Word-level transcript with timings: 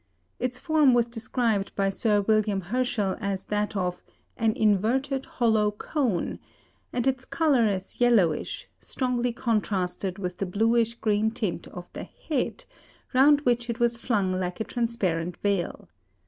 Its 0.39 0.57
form 0.57 0.95
was 0.95 1.05
described 1.05 1.71
by 1.75 1.91
Sir 1.91 2.21
William 2.21 2.59
Herschel 2.59 3.15
as 3.19 3.45
that 3.45 3.75
of 3.75 4.01
"an 4.35 4.53
inverted 4.53 5.27
hollow 5.27 5.69
cone," 5.69 6.39
and 6.91 7.05
its 7.05 7.23
colour 7.23 7.67
as 7.67 8.01
yellowish, 8.01 8.67
strongly 8.79 9.31
contrasted 9.31 10.17
with 10.17 10.39
the 10.39 10.47
bluish 10.47 10.95
green 10.95 11.29
tint 11.29 11.67
of 11.67 11.87
the 11.93 12.05
"head," 12.05 12.65
round 13.13 13.41
which 13.41 13.69
it 13.69 13.79
was 13.79 13.97
flung 13.97 14.31
like 14.33 14.59
a 14.59 14.63
transparent 14.63 15.37
veil. 15.37 15.87